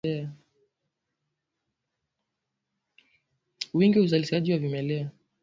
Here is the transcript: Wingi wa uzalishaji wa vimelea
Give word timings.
Wingi 3.73 3.97
wa 3.99 4.05
uzalishaji 4.05 4.51
wa 4.53 4.57
vimelea 4.57 5.09